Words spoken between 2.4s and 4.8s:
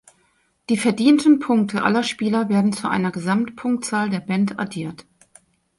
werden zu einer Gesamtpunktzahl der Band